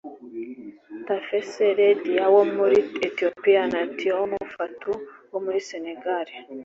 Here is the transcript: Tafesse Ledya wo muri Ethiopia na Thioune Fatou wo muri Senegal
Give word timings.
Tafesse 1.07 1.61
Ledya 1.77 2.25
wo 2.35 2.43
muri 2.55 2.77
Ethiopia 3.07 3.61
na 3.73 3.81
Thioune 3.97 4.37
Fatou 4.55 4.97
wo 5.31 5.39
muri 5.45 5.59
Senegal 5.69 6.27